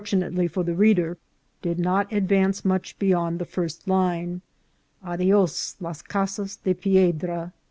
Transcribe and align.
359 0.03 0.33
nately 0.33 0.47
for 0.51 0.63
the 0.63 0.73
reader, 0.73 1.15
did 1.61 1.77
not 1.77 2.11
advance 2.11 2.65
much 2.65 2.97
beyond 2.97 3.37
the 3.37 3.45
first 3.45 3.87
line:" 3.87 4.41
Adios, 5.05 5.75
Las 5.79 6.01
Casas 6.01 6.55
de 6.55 6.73
Piedra." 6.73 7.53